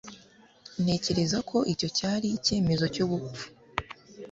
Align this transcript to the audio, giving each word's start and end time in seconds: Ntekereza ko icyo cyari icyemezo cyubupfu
Ntekereza 0.83 1.37
ko 1.49 1.57
icyo 1.73 1.87
cyari 1.97 2.27
icyemezo 2.37 2.85
cyubupfu 2.93 3.45